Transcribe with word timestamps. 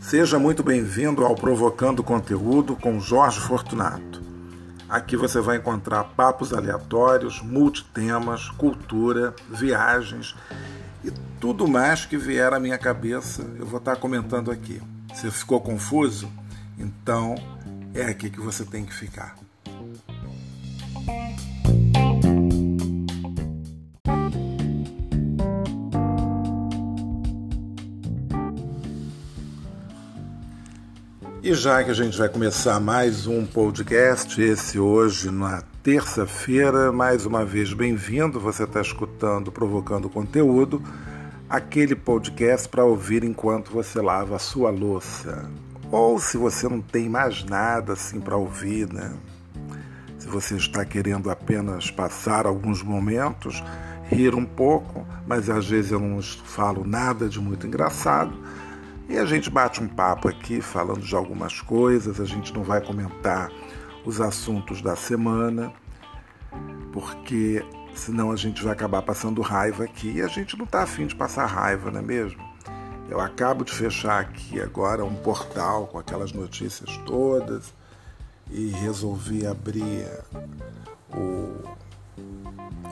Seja 0.00 0.38
muito 0.38 0.62
bem-vindo 0.62 1.24
ao 1.24 1.34
Provocando 1.34 2.00
Conteúdo 2.00 2.76
com 2.76 3.00
Jorge 3.00 3.40
Fortunato. 3.40 4.22
Aqui 4.88 5.16
você 5.16 5.40
vai 5.40 5.56
encontrar 5.56 6.04
papos 6.04 6.52
aleatórios, 6.52 7.42
multitemas, 7.42 8.48
cultura, 8.50 9.34
viagens 9.50 10.36
e 11.04 11.10
tudo 11.40 11.66
mais 11.66 12.06
que 12.06 12.16
vier 12.16 12.52
à 12.52 12.60
minha 12.60 12.78
cabeça 12.78 13.42
eu 13.58 13.66
vou 13.66 13.78
estar 13.78 13.96
comentando 13.96 14.50
aqui. 14.50 14.80
Se 15.12 15.28
ficou 15.30 15.60
confuso? 15.60 16.30
Então 16.78 17.34
é 17.92 18.04
aqui 18.04 18.30
que 18.30 18.40
você 18.40 18.64
tem 18.64 18.84
que 18.84 18.94
ficar. 18.94 19.34
E 31.46 31.54
já 31.54 31.84
que 31.84 31.92
a 31.92 31.94
gente 31.94 32.18
vai 32.18 32.28
começar 32.28 32.80
mais 32.80 33.28
um 33.28 33.46
podcast, 33.46 34.42
esse 34.42 34.80
hoje 34.80 35.30
na 35.30 35.62
terça-feira, 35.80 36.90
mais 36.90 37.24
uma 37.24 37.44
vez 37.44 37.72
bem-vindo. 37.72 38.40
Você 38.40 38.64
está 38.64 38.80
escutando 38.80 39.52
Provocando 39.52 40.08
Conteúdo, 40.08 40.82
aquele 41.48 41.94
podcast 41.94 42.68
para 42.68 42.84
ouvir 42.84 43.22
enquanto 43.22 43.70
você 43.70 44.00
lava 44.00 44.34
a 44.34 44.40
sua 44.40 44.70
louça. 44.70 45.48
Ou 45.88 46.18
se 46.18 46.36
você 46.36 46.68
não 46.68 46.80
tem 46.80 47.08
mais 47.08 47.44
nada 47.44 47.92
assim 47.92 48.18
para 48.18 48.36
ouvir, 48.36 48.92
né? 48.92 49.14
Se 50.18 50.26
você 50.26 50.56
está 50.56 50.84
querendo 50.84 51.30
apenas 51.30 51.92
passar 51.92 52.44
alguns 52.44 52.82
momentos, 52.82 53.62
rir 54.10 54.34
um 54.34 54.44
pouco, 54.44 55.06
mas 55.24 55.48
às 55.48 55.68
vezes 55.68 55.92
eu 55.92 56.00
não 56.00 56.20
falo 56.20 56.84
nada 56.84 57.28
de 57.28 57.40
muito 57.40 57.68
engraçado 57.68 58.36
e 59.08 59.18
a 59.18 59.24
gente 59.24 59.48
bate 59.50 59.82
um 59.82 59.88
papo 59.88 60.28
aqui 60.28 60.60
falando 60.60 61.00
de 61.00 61.14
algumas 61.14 61.60
coisas, 61.60 62.20
a 62.20 62.24
gente 62.24 62.52
não 62.52 62.62
vai 62.62 62.80
comentar 62.80 63.50
os 64.04 64.20
assuntos 64.20 64.82
da 64.82 64.96
semana, 64.96 65.72
porque 66.92 67.64
senão 67.94 68.30
a 68.30 68.36
gente 68.36 68.62
vai 68.62 68.72
acabar 68.72 69.02
passando 69.02 69.40
raiva 69.42 69.84
aqui 69.84 70.12
e 70.12 70.22
a 70.22 70.28
gente 70.28 70.56
não 70.56 70.64
está 70.64 70.82
afim 70.82 71.06
de 71.06 71.14
passar 71.14 71.46
raiva, 71.46 71.90
não 71.90 72.00
é 72.00 72.02
mesmo? 72.02 72.44
Eu 73.08 73.20
acabo 73.20 73.64
de 73.64 73.72
fechar 73.72 74.20
aqui 74.20 74.60
agora 74.60 75.04
um 75.04 75.14
portal 75.14 75.86
com 75.86 75.98
aquelas 75.98 76.32
notícias 76.32 76.96
todas 77.06 77.72
e 78.50 78.68
resolvi 78.70 79.46
abrir 79.46 80.08
o 81.14 81.62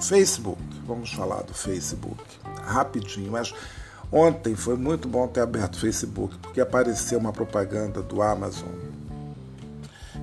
Facebook. 0.01 0.63
Vamos 0.87 1.13
falar 1.13 1.43
do 1.43 1.53
Facebook 1.53 2.23
rapidinho, 2.65 3.33
mas 3.33 3.53
Ontem 4.11 4.55
foi 4.55 4.77
muito 4.77 5.09
bom 5.09 5.27
ter 5.27 5.41
aberto 5.41 5.75
o 5.75 5.81
Facebook, 5.81 6.39
porque 6.39 6.61
apareceu 6.61 7.19
uma 7.19 7.33
propaganda 7.33 8.03
do 8.03 8.23
Amazon. 8.23 8.69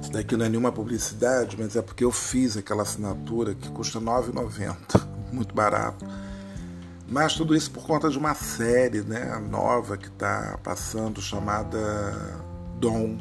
Isso 0.02 0.12
daqui 0.12 0.36
não 0.36 0.46
é 0.46 0.50
nenhuma 0.50 0.72
publicidade, 0.72 1.56
mas 1.60 1.76
é 1.76 1.82
porque 1.82 2.04
eu 2.04 2.12
fiz 2.12 2.58
aquela 2.58 2.84
assinatura 2.84 3.54
que 3.54 3.70
custa 3.70 4.00
R$ 4.00 4.06
9,90, 4.06 4.76
muito 5.32 5.54
barato. 5.54 6.06
Mas 7.08 7.34
tudo 7.34 7.54
isso 7.54 7.70
por 7.72 7.86
conta 7.86 8.10
de 8.10 8.18
uma 8.18 8.34
série 8.34 9.02
né, 9.02 9.38
nova 9.50 9.98
que 9.98 10.08
está 10.08 10.58
passando, 10.64 11.22
chamada 11.22 11.78
Dom. 12.80 13.18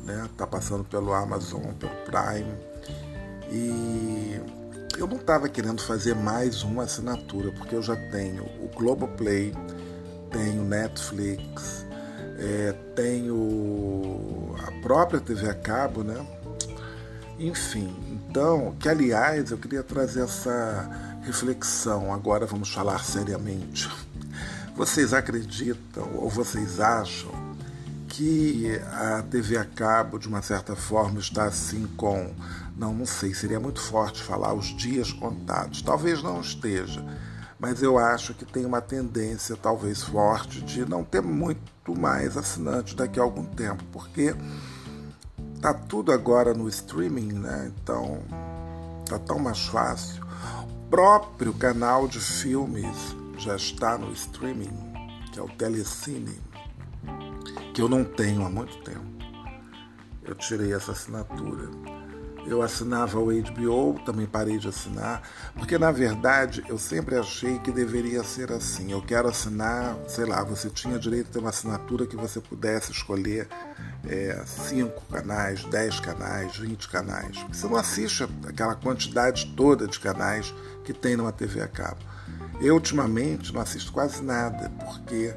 Está 0.00 0.12
né, 0.12 0.28
tá 0.36 0.46
passando 0.46 0.84
pelo 0.84 1.12
Amazon, 1.12 1.72
pelo 1.74 1.92
Prime. 2.06 2.54
E 3.50 4.40
eu 5.00 5.06
não 5.06 5.16
estava 5.16 5.48
querendo 5.48 5.82
fazer 5.82 6.14
mais 6.14 6.62
uma 6.62 6.82
assinatura, 6.82 7.50
porque 7.52 7.74
eu 7.74 7.82
já 7.82 7.96
tenho 8.10 8.44
o 8.44 8.70
Globoplay, 8.74 9.54
tenho 10.30 10.62
Netflix, 10.62 11.86
é, 12.38 12.72
tenho 12.94 14.54
a 14.58 14.72
própria 14.82 15.18
TV 15.18 15.48
a 15.48 15.54
cabo, 15.54 16.02
né? 16.02 16.26
Enfim, 17.38 17.96
então, 18.12 18.76
que 18.78 18.88
aliás 18.88 19.50
eu 19.50 19.56
queria 19.56 19.82
trazer 19.82 20.22
essa 20.22 21.18
reflexão, 21.22 22.12
agora 22.12 22.44
vamos 22.44 22.70
falar 22.70 23.02
seriamente. 23.02 23.90
Vocês 24.76 25.14
acreditam 25.14 26.08
ou 26.14 26.28
vocês 26.28 26.78
acham 26.78 27.49
que 28.20 28.78
a 28.92 29.22
TV 29.22 29.56
a 29.56 29.64
cabo, 29.64 30.18
de 30.18 30.28
uma 30.28 30.42
certa 30.42 30.76
forma, 30.76 31.18
está 31.18 31.44
assim 31.44 31.86
com. 31.96 32.34
Não, 32.76 32.92
não 32.92 33.06
sei, 33.06 33.32
seria 33.32 33.58
muito 33.58 33.80
forte 33.80 34.22
falar 34.22 34.52
os 34.52 34.76
dias 34.76 35.10
contados. 35.10 35.80
Talvez 35.80 36.22
não 36.22 36.38
esteja, 36.38 37.02
mas 37.58 37.82
eu 37.82 37.98
acho 37.98 38.34
que 38.34 38.44
tem 38.44 38.66
uma 38.66 38.82
tendência 38.82 39.56
talvez 39.56 40.02
forte 40.02 40.60
de 40.60 40.86
não 40.86 41.02
ter 41.02 41.22
muito 41.22 41.98
mais 41.98 42.36
assinantes 42.36 42.92
daqui 42.92 43.18
a 43.18 43.22
algum 43.22 43.46
tempo, 43.46 43.82
porque 43.90 44.34
tá 45.62 45.72
tudo 45.72 46.12
agora 46.12 46.52
no 46.52 46.68
streaming, 46.68 47.32
né? 47.32 47.72
Então 47.74 48.18
tá 49.08 49.18
tão 49.18 49.38
mais 49.38 49.64
fácil. 49.64 50.22
O 50.68 50.90
próprio 50.90 51.54
canal 51.54 52.06
de 52.06 52.20
filmes 52.20 53.16
já 53.38 53.56
está 53.56 53.96
no 53.96 54.12
streaming, 54.12 54.76
que 55.32 55.40
é 55.40 55.42
o 55.42 55.48
Telecine, 55.48 56.49
que 57.80 57.82
eu 57.82 57.88
não 57.88 58.04
tenho 58.04 58.44
há 58.44 58.50
muito 58.50 58.76
tempo. 58.82 59.06
Eu 60.22 60.34
tirei 60.34 60.74
essa 60.74 60.92
assinatura 60.92 61.70
eu 62.46 62.62
assinava 62.62 63.18
o 63.18 63.26
HBO, 63.26 64.00
também 64.04 64.26
parei 64.26 64.58
de 64.58 64.68
assinar, 64.68 65.22
porque 65.54 65.78
na 65.78 65.92
verdade 65.92 66.64
eu 66.68 66.78
sempre 66.78 67.16
achei 67.16 67.58
que 67.58 67.70
deveria 67.70 68.24
ser 68.24 68.50
assim. 68.50 68.92
Eu 68.92 69.02
quero 69.02 69.28
assinar, 69.28 69.96
sei 70.08 70.24
lá, 70.24 70.42
você 70.42 70.70
tinha 70.70 70.98
direito 70.98 71.28
a 71.28 71.32
ter 71.32 71.38
uma 71.38 71.50
assinatura 71.50 72.06
que 72.06 72.16
você 72.16 72.40
pudesse 72.40 72.92
escolher 72.92 73.46
é, 74.08 74.42
cinco 74.46 75.02
canais, 75.10 75.64
dez 75.64 76.00
canais, 76.00 76.56
vinte 76.56 76.88
canais. 76.88 77.36
Você 77.52 77.66
não 77.66 77.76
assiste 77.76 78.26
aquela 78.46 78.74
quantidade 78.74 79.52
toda 79.54 79.86
de 79.86 80.00
canais 80.00 80.54
que 80.84 80.92
tem 80.92 81.16
numa 81.16 81.32
TV 81.32 81.60
a 81.60 81.68
cabo. 81.68 82.00
Eu 82.60 82.74
ultimamente 82.74 83.52
não 83.52 83.60
assisto 83.60 83.92
quase 83.92 84.22
nada, 84.22 84.70
porque 84.84 85.34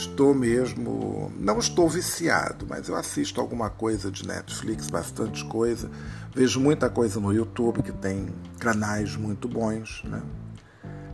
Estou 0.00 0.32
mesmo. 0.34 1.30
Não 1.38 1.58
estou 1.58 1.86
viciado, 1.86 2.66
mas 2.66 2.88
eu 2.88 2.96
assisto 2.96 3.38
alguma 3.38 3.68
coisa 3.68 4.10
de 4.10 4.26
Netflix, 4.26 4.88
bastante 4.88 5.44
coisa. 5.44 5.90
Vejo 6.34 6.58
muita 6.58 6.88
coisa 6.88 7.20
no 7.20 7.30
YouTube, 7.30 7.82
que 7.82 7.92
tem 7.92 8.28
canais 8.58 9.14
muito 9.14 9.46
bons. 9.46 10.02
Né? 10.04 10.22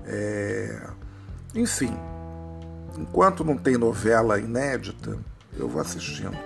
É... 0.06 0.86
Enfim, 1.52 1.92
enquanto 2.97 3.42
não 3.42 3.56
tem 3.56 3.76
novela 3.76 4.38
inédita, 4.38 5.18
eu 5.58 5.68
vou 5.68 5.80
assistindo. 5.80 6.36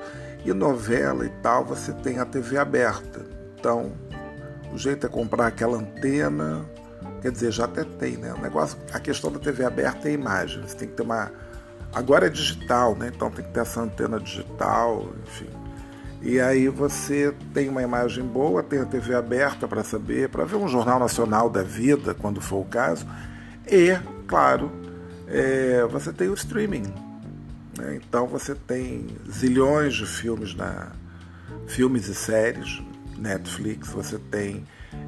E 0.43 0.51
novela 0.55 1.27
e 1.27 1.31
tal, 1.43 1.63
você 1.67 1.93
tem 1.93 2.21
a 2.21 2.25
TV 2.25 2.57
aberta. 2.57 3.21
Então, 3.59 3.93
o 4.73 4.79
jeito 4.79 5.07
é 5.07 5.11
comprar 5.11 5.49
aquela 5.49 5.77
antena. 5.77 6.65
Quer 7.21 7.33
dizer, 7.33 7.53
já 7.53 7.67
até 7.67 7.85
tem, 7.85 8.17
né? 8.17 8.33
O 8.33 8.41
negócio, 8.41 8.79
a 8.95 8.99
questão 8.99 9.31
da 9.31 9.39
TV 9.39 9.63
aberta 9.63 10.09
é 10.09 10.13
a 10.13 10.15
imagem. 10.15 10.63
Você 10.63 10.75
tem 10.75 10.89
que 10.89 10.95
ter 10.95 11.03
uma 11.03 11.31
Agora 11.93 12.27
é 12.27 12.31
digital, 12.31 12.95
né? 12.97 13.11
Então 13.15 13.31
tem 13.31 13.45
que 13.45 13.51
ter 13.51 13.61
essa 13.61 13.81
antena 13.81 14.21
digital, 14.21 15.09
enfim. 15.27 15.49
E 16.23 16.39
aí 16.39 16.69
você 16.69 17.35
tem 17.55 17.69
uma 17.69 17.83
imagem 17.83 18.23
boa, 18.25 18.63
tem 18.63 18.81
a 18.81 18.85
TV 18.85 19.15
aberta 19.15 19.67
para 19.67 19.83
saber, 19.83 20.29
para 20.29 20.45
ver 20.45 20.57
um 20.57 20.69
jornal 20.69 20.99
nacional 20.99 21.49
da 21.49 21.63
vida, 21.63 22.15
quando 22.15 22.41
for 22.41 22.59
o 22.59 22.65
caso. 22.65 23.07
E, 23.67 23.99
claro, 24.27 24.71
é, 25.27 25.87
você 25.91 26.13
tem 26.13 26.29
o 26.29 26.35
streaming. 26.35 26.93
Né? 27.79 27.97
Então 27.97 28.27
você 28.27 28.55
tem 28.55 29.07
zilhões 29.31 29.95
de 29.95 30.07
filmes 30.07 30.55
na 30.55 30.89
filmes 31.67 32.09
e 32.09 32.15
séries, 32.15 32.83
Netflix, 33.17 33.89
você 33.89 34.19
tem 34.19 34.65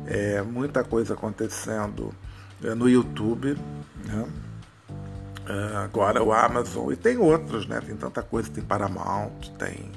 é, 0.06 0.40
muita 0.42 0.82
coisa 0.82 1.14
acontecendo 1.14 2.14
é, 2.62 2.74
no 2.74 2.88
YouTube. 2.88 3.56
Né? 4.06 4.26
Uh, 5.52 5.76
agora 5.84 6.22
o 6.22 6.32
Amazon 6.32 6.90
e 6.92 6.96
tem 6.96 7.18
outros, 7.18 7.66
né? 7.66 7.78
Tem 7.80 7.94
tanta 7.94 8.22
coisa, 8.22 8.50
tem 8.50 8.64
Paramount, 8.64 9.50
tem. 9.58 9.92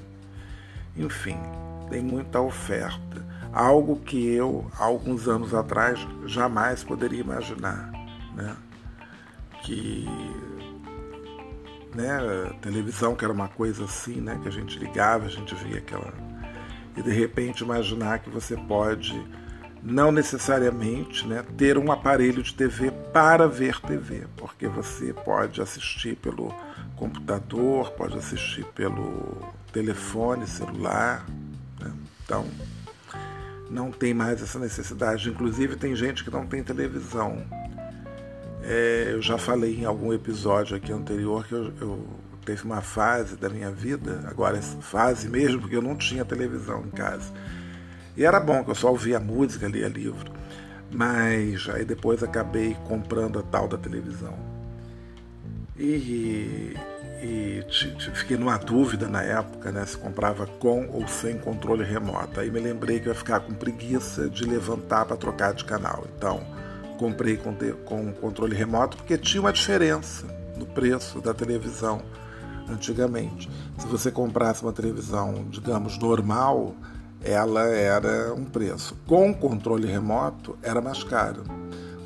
Enfim, 0.97 1.37
tem 1.89 2.03
muita 2.03 2.41
oferta. 2.41 3.25
Algo 3.53 3.95
que 4.01 4.33
eu, 4.33 4.69
alguns 4.77 5.29
anos 5.29 5.53
atrás, 5.53 5.97
jamais 6.25 6.83
poderia 6.83 7.21
imaginar, 7.21 7.89
né? 8.35 8.53
Que 9.63 10.05
né, 11.93 12.53
televisão 12.61 13.15
que 13.15 13.23
era 13.23 13.33
uma 13.33 13.47
coisa 13.47 13.85
assim, 13.85 14.19
né, 14.19 14.37
que 14.43 14.49
a 14.49 14.51
gente 14.51 14.77
ligava, 14.77 15.27
a 15.27 15.29
gente 15.29 15.55
via 15.55 15.77
aquela 15.77 16.13
e 16.97 17.01
de 17.01 17.11
repente 17.11 17.63
imaginar 17.63 18.19
que 18.19 18.29
você 18.29 18.57
pode 18.57 19.15
não 19.85 20.11
necessariamente 20.11 21.27
né, 21.27 21.45
ter 21.55 21.77
um 21.77 21.91
aparelho 21.91 22.41
de 22.41 22.55
TV 22.55 22.91
para 23.13 23.47
ver 23.47 23.79
TV, 23.79 24.25
porque 24.35 24.67
você 24.67 25.13
pode 25.13 25.61
assistir 25.61 26.15
pelo 26.15 26.51
computador, 26.95 27.91
pode 27.91 28.17
assistir 28.17 28.65
pelo 28.73 29.53
telefone 29.71 30.47
celular. 30.47 31.23
Né? 31.79 31.93
Então, 32.23 32.45
não 33.69 33.91
tem 33.91 34.11
mais 34.11 34.41
essa 34.41 34.57
necessidade. 34.57 35.29
Inclusive, 35.29 35.75
tem 35.75 35.95
gente 35.95 36.23
que 36.23 36.31
não 36.31 36.47
tem 36.47 36.63
televisão. 36.63 37.45
É, 38.63 39.09
eu 39.11 39.21
já 39.21 39.38
falei 39.38 39.79
em 39.79 39.85
algum 39.85 40.11
episódio 40.11 40.75
aqui 40.75 40.91
anterior 40.91 41.45
que 41.45 41.53
eu, 41.53 41.71
eu 41.79 42.07
teve 42.43 42.63
uma 42.63 42.81
fase 42.81 43.35
da 43.35 43.49
minha 43.49 43.69
vida, 43.69 44.23
agora 44.27 44.59
fase 44.61 45.29
mesmo, 45.29 45.61
porque 45.61 45.75
eu 45.75 45.81
não 45.81 45.95
tinha 45.95 46.25
televisão 46.25 46.83
em 46.85 46.89
casa. 46.89 47.31
E 48.17 48.23
era 48.23 48.39
bom, 48.39 48.63
que 48.63 48.71
eu 48.71 48.75
só 48.75 48.89
ouvia 48.89 49.19
música, 49.19 49.67
lia 49.67 49.88
livro. 49.88 50.31
Mas 50.91 51.67
aí 51.69 51.83
depois 51.83 52.23
acabei 52.23 52.75
comprando 52.88 53.39
a 53.39 53.44
tal 53.44 53.67
da 53.67 53.77
televisão. 53.77 54.33
E, 55.77 56.73
e 57.21 57.63
fiquei 58.13 58.38
numa 58.38 58.57
dúvida 58.57 59.07
na 59.07 59.21
época, 59.21 59.71
né, 59.71 59.85
se 59.85 59.97
comprava 59.97 60.47
com 60.47 60.88
ou 60.94 61.06
sem 61.07 61.38
controle 61.38 61.83
remoto. 61.83 62.39
Aí 62.39 62.50
me 62.50 62.59
lembrei 62.59 63.00
que 63.00 63.07
eu 63.07 63.13
ia 63.13 63.17
ficar 63.17 63.41
com 63.41 63.53
preguiça 63.53 64.29
de 64.29 64.45
levantar 64.45 65.06
para 65.06 65.17
trocar 65.17 65.53
de 65.53 65.65
canal. 65.65 66.06
Então, 66.17 66.41
comprei 66.97 67.35
com, 67.35 67.53
com 67.83 68.13
controle 68.13 68.56
remoto 68.56 68.95
porque 68.97 69.17
tinha 69.17 69.41
uma 69.41 69.51
diferença 69.51 70.25
no 70.57 70.65
preço 70.65 71.19
da 71.19 71.33
televisão 71.33 72.01
antigamente. 72.69 73.50
Se 73.77 73.88
você 73.88 74.09
comprasse 74.09 74.63
uma 74.63 74.71
televisão, 74.71 75.45
digamos, 75.50 75.97
normal, 75.97 76.73
ela 77.23 77.63
era 77.63 78.33
um 78.33 78.45
preço. 78.45 78.95
Com 79.07 79.33
controle 79.33 79.88
remoto, 79.88 80.57
era 80.62 80.81
mais 80.81 81.03
caro. 81.03 81.44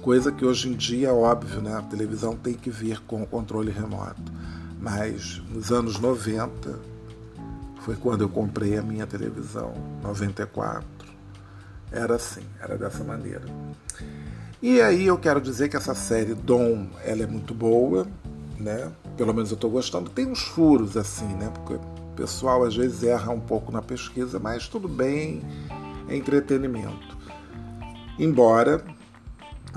Coisa 0.02 0.32
que 0.32 0.46
hoje 0.46 0.70
em 0.70 0.74
dia 0.74 1.10
é 1.10 1.12
óbvio, 1.12 1.62
né? 1.62 1.76
A 1.76 1.82
televisão 1.82 2.36
tem 2.36 2.54
que 2.54 2.70
vir 2.70 3.02
com 3.02 3.26
controle 3.26 3.72
remoto. 3.72 4.32
Mas 4.80 5.42
nos 5.50 5.72
anos 5.72 6.00
90 6.00 6.80
foi 7.82 7.96
quando 7.96 8.22
eu 8.22 8.30
comprei 8.30 8.78
a 8.78 8.82
minha 8.82 9.06
televisão, 9.06 9.74
94. 10.02 10.88
Era 11.92 12.16
assim, 12.16 12.44
era 12.62 12.78
dessa 12.78 13.04
maneira. 13.04 13.44
E 14.62 14.82
aí 14.82 15.08
eu 15.08 15.18
quero 15.18 15.42
dizer 15.42 15.70
que 15.70 15.78
essa 15.78 15.96
série 15.96 16.34
Dom, 16.34 16.88
ela 17.04 17.24
é 17.24 17.28
muito 17.28 17.54
boa, 17.54 18.08
né? 18.58 18.92
Pelo 19.18 19.34
menos 19.34 19.52
eu 19.52 19.56
estou 19.56 19.70
gostando. 19.70 20.10
Tem 20.10 20.28
uns 20.28 20.42
furos 20.42 20.96
assim, 20.96 21.28
né? 21.36 21.52
Porque 21.54 21.80
pessoal 22.20 22.64
às 22.66 22.76
vezes 22.76 23.02
erra 23.04 23.32
um 23.32 23.40
pouco 23.40 23.72
na 23.72 23.82
pesquisa, 23.82 24.38
mas 24.40 24.68
tudo 24.68 24.90
bem, 24.90 25.42
é 26.10 26.16
entretenimento. 26.16 27.18
Embora 28.18 28.84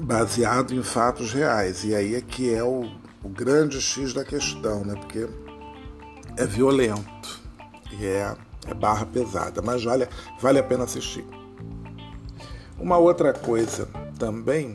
baseado 0.00 0.74
em 0.74 0.82
fatos 0.82 1.32
reais. 1.32 1.84
E 1.84 1.94
aí 1.94 2.16
é 2.16 2.20
que 2.20 2.52
é 2.52 2.64
o, 2.64 2.90
o 3.22 3.28
grande 3.28 3.80
X 3.80 4.12
da 4.12 4.24
questão, 4.24 4.84
né? 4.84 4.94
Porque 4.96 5.28
é 6.36 6.44
violento 6.44 7.40
e 7.92 8.04
é, 8.04 8.34
é 8.66 8.74
barra 8.74 9.06
pesada, 9.06 9.62
mas 9.62 9.84
vale, 9.84 10.08
vale 10.40 10.58
a 10.58 10.62
pena 10.64 10.82
assistir. 10.82 11.24
Uma 12.76 12.98
outra 12.98 13.32
coisa 13.32 13.88
também 14.18 14.74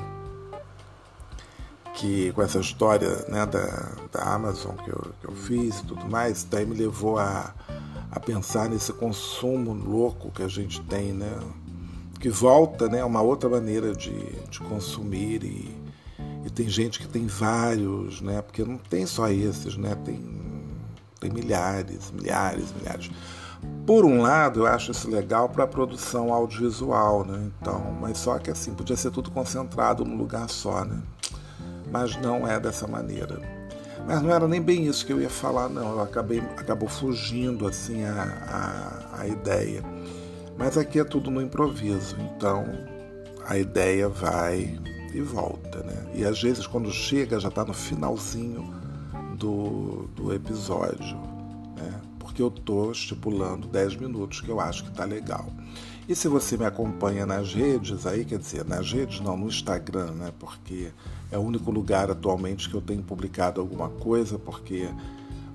que 1.97 2.31
com 2.33 2.43
essa 2.43 2.59
história 2.59 3.25
né, 3.27 3.43
da, 3.47 3.91
da 4.11 4.23
Amazon 4.35 4.75
que 4.75 4.89
eu, 4.89 5.13
que 5.19 5.27
eu 5.27 5.33
fiz 5.33 5.79
e 5.79 5.85
tudo 5.85 6.05
mais, 6.05 6.43
daí 6.43 6.63
me 6.63 6.75
levou 6.75 7.17
a, 7.17 7.53
a 8.11 8.19
pensar 8.19 8.69
nesse 8.69 8.93
consumo 8.93 9.73
louco 9.73 10.31
que 10.31 10.43
a 10.43 10.47
gente 10.47 10.79
tem, 10.81 11.11
né? 11.11 11.39
Que 12.19 12.29
volta 12.29 12.87
né, 12.87 13.01
a 13.01 13.05
uma 13.05 13.21
outra 13.21 13.49
maneira 13.49 13.95
de, 13.95 14.13
de 14.49 14.59
consumir 14.59 15.43
e, 15.43 15.75
e 16.45 16.49
tem 16.51 16.69
gente 16.69 16.99
que 16.99 17.07
tem 17.07 17.25
vários, 17.25 18.21
né? 18.21 18.43
Porque 18.43 18.63
não 18.63 18.77
tem 18.77 19.07
só 19.07 19.27
esses, 19.29 19.75
né? 19.75 19.95
Tem, 20.05 20.23
tem 21.19 21.31
milhares, 21.31 22.11
milhares, 22.11 22.73
milhares. 22.73 23.09
Por 23.87 24.05
um 24.05 24.21
lado, 24.21 24.61
eu 24.61 24.67
acho 24.67 24.91
isso 24.91 25.09
legal 25.09 25.49
para 25.49 25.63
a 25.63 25.67
produção 25.67 26.31
audiovisual, 26.31 27.25
né? 27.25 27.49
Então, 27.59 27.97
mas 27.99 28.19
só 28.19 28.37
que 28.37 28.51
assim, 28.51 28.75
podia 28.75 28.95
ser 28.95 29.09
tudo 29.09 29.31
concentrado 29.31 30.05
num 30.05 30.15
lugar 30.15 30.47
só, 30.47 30.85
né? 30.85 31.01
Mas 31.91 32.15
não 32.17 32.47
é 32.47 32.59
dessa 32.59 32.87
maneira. 32.87 33.39
Mas 34.05 34.21
não 34.21 34.31
era 34.31 34.47
nem 34.47 34.61
bem 34.61 34.85
isso 34.85 35.05
que 35.05 35.11
eu 35.11 35.21
ia 35.21 35.29
falar, 35.29 35.67
não. 35.67 35.91
Eu 35.91 36.01
acabei 36.01 36.39
acabou 36.57 36.87
fugindo 36.87 37.67
assim 37.67 38.03
a, 38.05 39.09
a, 39.13 39.21
a 39.21 39.27
ideia. 39.27 39.83
Mas 40.57 40.77
aqui 40.77 40.99
é 40.99 41.03
tudo 41.03 41.29
no 41.29 41.41
improviso, 41.41 42.15
então 42.19 42.65
a 43.45 43.57
ideia 43.57 44.09
vai 44.09 44.79
e 45.13 45.21
volta, 45.21 45.83
né? 45.83 46.05
E 46.13 46.25
às 46.25 46.41
vezes 46.41 46.65
quando 46.65 46.91
chega 46.91 47.39
já 47.39 47.49
está 47.49 47.63
no 47.63 47.73
finalzinho 47.73 48.73
do, 49.37 50.09
do 50.15 50.33
episódio, 50.33 51.17
né? 51.75 52.01
Porque 52.17 52.41
eu 52.41 52.47
estou 52.47 52.91
estipulando 52.91 53.67
10 53.67 53.97
minutos 53.97 54.41
que 54.41 54.49
eu 54.49 54.59
acho 54.59 54.83
que 54.83 54.89
está 54.89 55.05
legal. 55.05 55.47
E 56.07 56.15
se 56.15 56.29
você 56.29 56.55
me 56.55 56.65
acompanha 56.65 57.25
nas 57.25 57.53
redes, 57.53 58.07
aí 58.07 58.23
quer 58.23 58.39
dizer, 58.39 58.63
nas 58.63 58.91
redes 58.91 59.19
não, 59.19 59.35
no 59.35 59.47
Instagram, 59.47 60.11
né? 60.11 60.31
Porque 60.39 60.89
é 61.29 61.37
o 61.37 61.41
único 61.41 61.69
lugar 61.69 62.09
atualmente 62.09 62.69
que 62.69 62.75
eu 62.75 62.81
tenho 62.81 63.03
publicado 63.03 63.59
alguma 63.59 63.89
coisa, 63.89 64.39
porque 64.39 64.87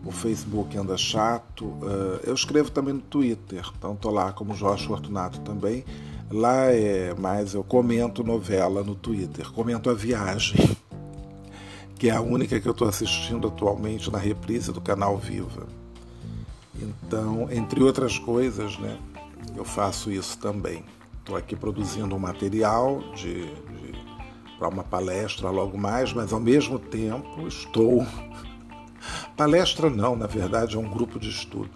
o 0.04 0.12
Facebook 0.12 0.76
anda 0.76 0.96
chato. 0.98 1.72
Eh, 1.82 2.28
eu 2.28 2.34
escrevo 2.34 2.70
também 2.70 2.92
no 2.92 3.00
Twitter, 3.00 3.64
então 3.78 3.94
estou 3.94 4.12
lá 4.12 4.30
como 4.32 4.54
Jorge 4.54 4.86
Fortunato 4.86 5.40
também. 5.40 5.86
Lá 6.30 6.66
é 6.66 7.14
mais 7.14 7.54
eu 7.54 7.64
comento 7.64 8.22
novela 8.22 8.82
no 8.82 8.94
Twitter, 8.94 9.50
comento 9.52 9.88
a 9.88 9.94
viagem, 9.94 10.76
que 11.98 12.10
é 12.10 12.12
a 12.12 12.20
única 12.20 12.60
que 12.60 12.68
eu 12.68 12.72
estou 12.72 12.88
assistindo 12.88 13.48
atualmente 13.48 14.10
na 14.10 14.18
reprise 14.18 14.70
do 14.70 14.82
canal 14.82 15.16
Viva. 15.16 15.66
Então, 16.74 17.48
entre 17.50 17.82
outras 17.82 18.18
coisas, 18.18 18.78
né? 18.78 18.98
Eu 19.56 19.64
faço 19.64 20.10
isso 20.10 20.38
também. 20.38 20.84
Estou 21.18 21.36
aqui 21.36 21.54
produzindo 21.54 22.14
um 22.14 22.18
material 22.18 23.00
de, 23.14 23.44
de 23.44 23.92
para 24.58 24.68
uma 24.68 24.84
palestra 24.84 25.50
logo 25.50 25.76
mais, 25.76 26.12
mas 26.12 26.32
ao 26.32 26.40
mesmo 26.40 26.78
tempo 26.78 27.46
estou. 27.48 28.06
Palestra 29.36 29.90
não, 29.90 30.14
na 30.14 30.26
verdade 30.26 30.76
é 30.76 30.78
um 30.78 30.88
grupo 30.88 31.18
de 31.18 31.30
estudo. 31.30 31.70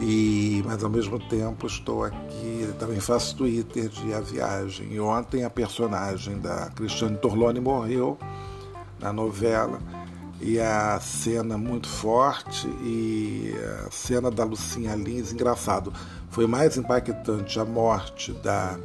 E, 0.00 0.62
mas 0.66 0.82
ao 0.82 0.90
mesmo 0.90 1.18
tempo 1.18 1.66
estou 1.66 2.04
aqui, 2.04 2.68
também 2.78 3.00
faço 3.00 3.36
Twitter 3.36 3.88
de 3.88 4.14
A 4.14 4.20
Viagem. 4.20 4.92
E 4.92 5.00
ontem 5.00 5.44
a 5.44 5.50
personagem 5.50 6.38
da 6.38 6.70
Cristiane 6.70 7.18
Torlone 7.18 7.60
morreu 7.60 8.18
na 8.98 9.12
novela 9.12 9.78
e 10.40 10.58
a 10.58 10.98
cena 11.00 11.58
muito 11.58 11.88
forte 11.88 12.66
e 12.82 13.54
a 13.86 13.90
cena 13.90 14.30
da 14.30 14.44
Lucinha 14.44 14.94
Lins, 14.94 15.32
engraçado, 15.32 15.92
foi 16.30 16.46
mais 16.46 16.76
impactante 16.76 17.58
a 17.60 17.64
morte 17.64 18.32
da 18.32 18.78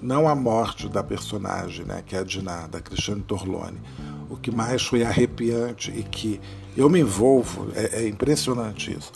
não 0.00 0.28
a 0.28 0.34
morte 0.34 0.88
da 0.88 1.02
personagem, 1.02 1.84
né, 1.86 2.02
que 2.04 2.14
é 2.14 2.18
a 2.18 2.24
Diná, 2.24 2.66
da 2.66 2.80
Cristiane 2.80 3.22
Torlone. 3.22 3.80
O 4.28 4.36
que 4.36 4.50
mais 4.50 4.82
foi 4.82 5.02
arrepiante 5.02 5.90
e 5.90 6.02
que 6.02 6.40
eu 6.76 6.90
me 6.90 7.00
envolvo, 7.00 7.68
é, 7.74 8.02
é 8.02 8.08
impressionante 8.08 8.92
isso. 8.92 9.12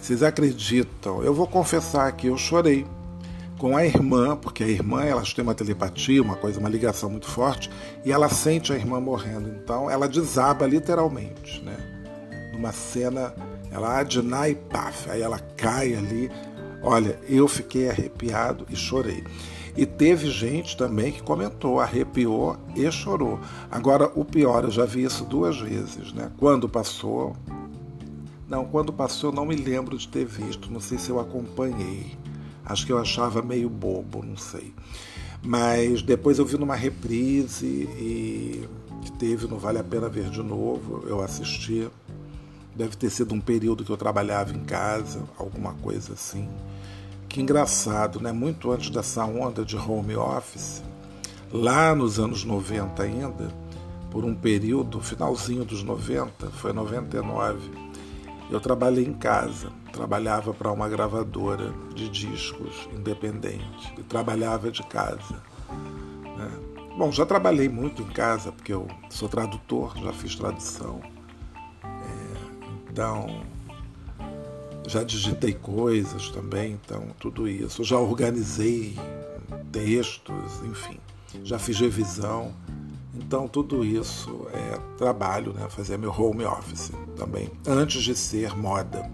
Vocês 0.00 0.22
acreditam? 0.22 1.22
Eu 1.22 1.32
vou 1.32 1.46
confessar 1.46 2.10
que 2.12 2.26
eu 2.26 2.36
chorei 2.36 2.84
com 3.58 3.76
a 3.76 3.84
irmã, 3.84 4.36
porque 4.36 4.64
a 4.64 4.68
irmã 4.68 5.02
elas 5.02 5.32
têm 5.32 5.42
uma 5.42 5.54
telepatia, 5.54 6.22
uma 6.22 6.36
coisa, 6.36 6.58
uma 6.58 6.68
ligação 6.68 7.08
muito 7.08 7.26
forte, 7.26 7.70
e 8.04 8.12
ela 8.12 8.28
sente 8.28 8.72
a 8.72 8.76
irmã 8.76 9.00
morrendo. 9.00 9.48
Então 9.48 9.90
ela 9.90 10.08
desaba 10.08 10.66
literalmente, 10.66 11.62
né? 11.62 11.76
Numa 12.52 12.72
cena, 12.72 13.34
ela 13.70 13.98
adina 13.98 14.48
e 14.48 14.54
paf, 14.54 15.10
aí 15.10 15.22
ela 15.22 15.38
cai 15.38 15.94
ali. 15.94 16.30
Olha, 16.82 17.18
eu 17.28 17.48
fiquei 17.48 17.88
arrepiado 17.88 18.66
e 18.68 18.76
chorei. 18.76 19.24
E 19.76 19.84
teve 19.84 20.30
gente 20.30 20.76
também 20.76 21.10
que 21.10 21.22
comentou, 21.22 21.80
arrepiou 21.80 22.56
e 22.76 22.88
chorou. 22.92 23.40
Agora, 23.70 24.10
o 24.14 24.24
pior, 24.24 24.64
eu 24.64 24.70
já 24.70 24.84
vi 24.84 25.02
isso 25.02 25.24
duas 25.24 25.58
vezes, 25.58 26.12
né? 26.12 26.30
Quando 26.38 26.68
passou. 26.68 27.34
Não, 28.48 28.64
quando 28.66 28.92
passou, 28.92 29.32
não 29.32 29.46
me 29.46 29.56
lembro 29.56 29.98
de 29.98 30.06
ter 30.06 30.24
visto, 30.24 30.70
não 30.70 30.78
sei 30.78 30.98
se 30.98 31.10
eu 31.10 31.18
acompanhei. 31.18 32.16
Acho 32.64 32.86
que 32.86 32.92
eu 32.92 32.98
achava 32.98 33.42
meio 33.42 33.68
bobo, 33.68 34.24
não 34.24 34.36
sei. 34.36 34.74
Mas 35.42 36.00
depois 36.00 36.38
eu 36.38 36.46
vi 36.46 36.56
numa 36.56 36.74
reprise 36.74 37.66
e 37.66 38.68
que 39.02 39.12
teve 39.12 39.46
no 39.46 39.58
Vale 39.58 39.78
a 39.78 39.84
Pena 39.84 40.08
Ver 40.08 40.30
de 40.30 40.42
novo, 40.42 41.04
eu 41.06 41.20
assisti. 41.22 41.88
Deve 42.74 42.96
ter 42.96 43.10
sido 43.10 43.34
um 43.34 43.40
período 43.40 43.84
que 43.84 43.90
eu 43.90 43.96
trabalhava 43.96 44.52
em 44.52 44.64
casa, 44.64 45.22
alguma 45.38 45.74
coisa 45.74 46.14
assim. 46.14 46.48
Que 47.28 47.40
engraçado, 47.40 48.20
né? 48.20 48.32
Muito 48.32 48.72
antes 48.72 48.90
dessa 48.90 49.24
onda 49.24 49.64
de 49.64 49.76
home 49.76 50.16
office, 50.16 50.82
lá 51.52 51.94
nos 51.94 52.18
anos 52.18 52.44
90 52.44 53.02
ainda, 53.02 53.52
por 54.10 54.24
um 54.24 54.34
período, 54.34 55.00
finalzinho 55.00 55.64
dos 55.64 55.82
90, 55.82 56.50
foi 56.52 56.72
99, 56.72 57.83
eu 58.50 58.60
trabalhei 58.60 59.04
em 59.04 59.14
casa, 59.14 59.70
trabalhava 59.92 60.52
para 60.52 60.70
uma 60.70 60.88
gravadora 60.88 61.72
de 61.94 62.08
discos 62.08 62.88
independente 62.92 63.94
e 63.98 64.02
trabalhava 64.02 64.70
de 64.70 64.82
casa. 64.82 65.42
Né? 66.36 66.50
Bom, 66.96 67.10
já 67.10 67.26
trabalhei 67.26 67.68
muito 67.68 68.02
em 68.02 68.08
casa, 68.08 68.52
porque 68.52 68.72
eu 68.72 68.86
sou 69.10 69.28
tradutor, 69.28 69.96
já 69.98 70.12
fiz 70.12 70.34
tradução. 70.36 71.00
É, 71.82 72.90
então, 72.90 73.42
já 74.86 75.02
digitei 75.02 75.54
coisas 75.54 76.28
também, 76.30 76.72
então 76.72 77.08
tudo 77.18 77.48
isso. 77.48 77.82
Já 77.82 77.98
organizei 77.98 78.96
textos, 79.72 80.62
enfim, 80.64 80.98
já 81.42 81.58
fiz 81.58 81.80
revisão. 81.80 82.54
Então 83.16 83.46
tudo 83.46 83.84
isso 83.84 84.46
é 84.52 84.78
trabalho, 84.96 85.52
né? 85.52 85.68
Fazer 85.68 85.96
meu 85.96 86.10
home 86.10 86.44
office 86.44 86.92
também, 87.16 87.50
antes 87.66 88.02
de 88.02 88.14
ser 88.14 88.56
moda. 88.56 89.08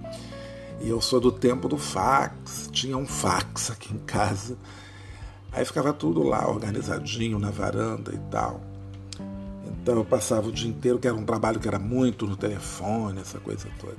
E 0.80 0.88
eu 0.88 1.00
sou 1.00 1.20
do 1.20 1.30
tempo 1.30 1.68
do 1.68 1.76
fax, 1.76 2.70
tinha 2.72 2.96
um 2.96 3.06
fax 3.06 3.70
aqui 3.70 3.92
em 3.94 3.98
casa. 3.98 4.56
Aí 5.52 5.64
ficava 5.64 5.92
tudo 5.92 6.22
lá 6.22 6.48
organizadinho 6.48 7.38
na 7.38 7.50
varanda 7.50 8.14
e 8.14 8.18
tal. 8.30 8.60
Então 9.82 9.96
eu 9.96 10.04
passava 10.04 10.48
o 10.48 10.52
dia 10.52 10.68
inteiro, 10.68 10.98
que 10.98 11.06
era 11.06 11.16
um 11.16 11.24
trabalho 11.24 11.60
que 11.60 11.68
era 11.68 11.78
muito 11.78 12.26
no 12.26 12.36
telefone, 12.36 13.20
essa 13.20 13.38
coisa 13.38 13.68
toda. 13.78 13.96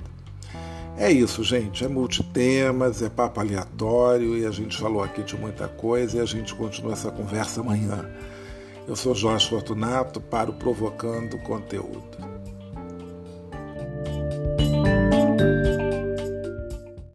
É 0.96 1.10
isso, 1.10 1.42
gente. 1.42 1.84
É 1.84 1.88
multitemas, 1.88 3.02
é 3.02 3.08
papo 3.08 3.40
aleatório 3.40 4.36
e 4.36 4.44
a 4.44 4.50
gente 4.50 4.76
falou 4.76 5.02
aqui 5.02 5.22
de 5.22 5.36
muita 5.36 5.68
coisa 5.68 6.18
e 6.18 6.20
a 6.20 6.24
gente 6.24 6.54
continua 6.54 6.92
essa 6.92 7.10
conversa 7.10 7.60
amanhã. 7.60 8.08
Eu 8.86 8.96
sou 8.96 9.14
Jorge 9.14 9.48
Fortunato 9.48 10.20
para 10.20 10.50
o 10.50 10.54
Provocando 10.54 11.38
Conteúdo. 11.38 12.18